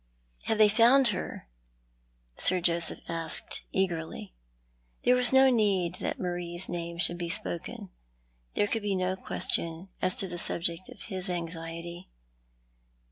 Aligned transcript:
"Have 0.47 0.57
they 0.57 0.67
found 0.67 1.09
her?" 1.09 1.47
Sir 2.39 2.59
Joseph 2.59 3.01
asked, 3.07 3.61
eagerly. 3.71 4.33
Tlicrc 5.03 5.13
was 5.15 5.31
no 5.31 5.51
need 5.51 5.97
that 5.99 6.19
Marie's 6.19 6.67
name 6.67 6.97
should 6.97 7.19
bo 7.19 7.27
spoken. 7.27 7.91
There 8.55 8.65
could 8.65 8.81
be 8.81 8.95
no 8.95 9.15
question 9.15 9.89
as 10.01 10.15
to 10.15 10.27
the 10.27 10.39
subject 10.39 10.89
of 10.89 11.03
his 11.03 11.29
anxiety. 11.29 12.09